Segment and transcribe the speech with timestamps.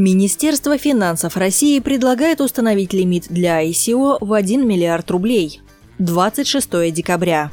[0.00, 5.60] Министерство финансов России предлагает установить лимит для ICO в 1 миллиард рублей.
[5.98, 7.50] 26 декабря.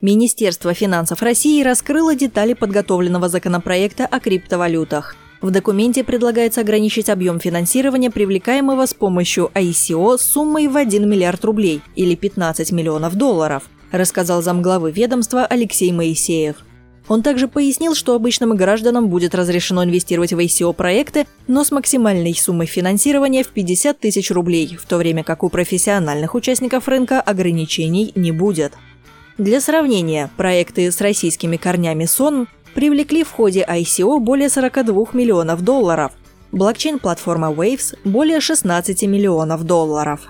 [0.00, 5.16] Министерство финансов России раскрыло детали подготовленного законопроекта о криптовалютах.
[5.42, 11.82] В документе предлагается ограничить объем финансирования, привлекаемого с помощью ICO суммой в 1 миллиард рублей
[11.94, 16.56] или 15 миллионов долларов, рассказал замглавы ведомства Алексей Моисеев.
[17.08, 22.66] Он также пояснил, что обычным гражданам будет разрешено инвестировать в ICO-проекты, но с максимальной суммой
[22.66, 28.32] финансирования в 50 тысяч рублей, в то время как у профессиональных участников рынка ограничений не
[28.32, 28.74] будет.
[29.38, 36.12] Для сравнения, проекты с российскими корнями СОН привлекли в ходе ICO более 42 миллионов долларов,
[36.52, 40.20] блокчейн-платформа Waves– более 16 миллионов долларов.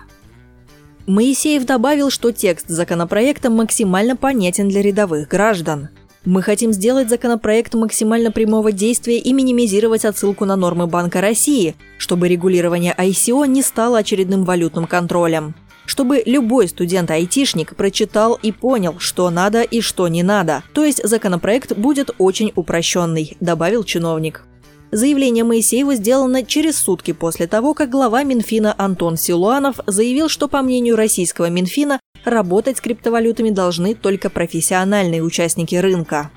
[1.07, 5.89] Моисеев добавил, что текст законопроекта максимально понятен для рядовых граждан–
[6.25, 12.29] мы хотим сделать законопроект максимально прямого действия и минимизировать отсылку на нормы Банка России, чтобы
[12.29, 15.55] регулирование ICO не стало очередным валютным контролем.
[15.87, 20.63] Чтобы любой студент-айтишник прочитал и понял, что надо и что не надо.
[20.75, 24.45] То есть законопроект будет очень упрощенный, добавил чиновник.
[24.93, 30.63] Заявление Моисеева сделано через сутки после того, как глава Минфина Антон Силуанов заявил, что, по
[30.63, 36.31] мнению российского Минфина, работать с криптовалютами должны только профессиональные участники рынка.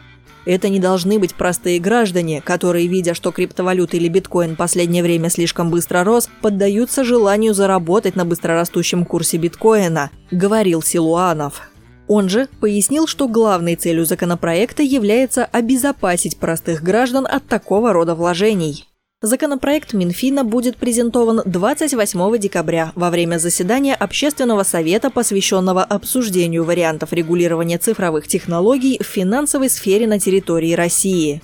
[0.45, 5.69] Это не должны быть простые граждане, которые, видя, что криптовалюта или биткоин последнее время слишком
[5.69, 11.69] быстро рос, поддаются желанию заработать на быстрорастущем курсе биткоина, говорил Силуанов.
[12.07, 18.85] Он же пояснил, что главной целью законопроекта является обезопасить простых граждан от такого рода вложений.
[19.25, 27.77] Законопроект Минфина будет презентован 28 декабря во время заседания Общественного совета, посвященного обсуждению вариантов регулирования
[27.77, 31.41] цифровых технологий в финансовой сфере на территории России.